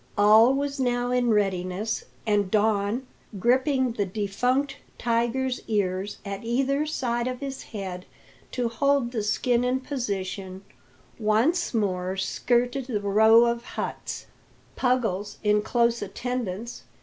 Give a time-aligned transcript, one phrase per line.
[0.17, 3.05] All was now in readiness, and Don,
[3.37, 8.07] gripping the defunct tiger's ears at either side of his head
[8.49, 10.63] to hold the skin in position,
[11.19, 14.25] once more skirted the row of huts,
[14.75, 16.81] Puggles in close attendance.